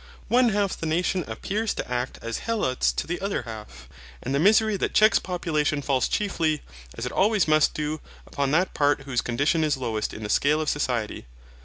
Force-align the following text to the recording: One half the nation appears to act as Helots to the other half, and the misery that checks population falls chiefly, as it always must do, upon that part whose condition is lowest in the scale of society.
One 0.29 0.49
half 0.49 0.75
the 0.75 0.87
nation 0.87 1.23
appears 1.27 1.75
to 1.75 1.87
act 1.87 2.17
as 2.23 2.39
Helots 2.39 2.91
to 2.93 3.05
the 3.05 3.21
other 3.21 3.43
half, 3.43 3.87
and 4.23 4.33
the 4.33 4.39
misery 4.39 4.75
that 4.77 4.95
checks 4.95 5.19
population 5.19 5.83
falls 5.83 6.07
chiefly, 6.07 6.63
as 6.97 7.05
it 7.05 7.11
always 7.11 7.47
must 7.47 7.75
do, 7.75 8.01
upon 8.25 8.49
that 8.49 8.73
part 8.73 9.01
whose 9.03 9.21
condition 9.21 9.63
is 9.63 9.77
lowest 9.77 10.11
in 10.11 10.23
the 10.23 10.29
scale 10.29 10.59
of 10.59 10.69
society. 10.69 11.27